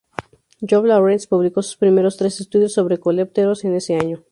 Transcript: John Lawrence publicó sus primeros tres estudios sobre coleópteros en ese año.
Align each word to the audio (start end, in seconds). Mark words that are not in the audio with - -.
John 0.67 0.87
Lawrence 0.87 1.27
publicó 1.27 1.61
sus 1.61 1.77
primeros 1.77 2.17
tres 2.17 2.39
estudios 2.41 2.73
sobre 2.73 2.97
coleópteros 2.97 3.63
en 3.65 3.75
ese 3.75 3.97
año. 3.97 4.19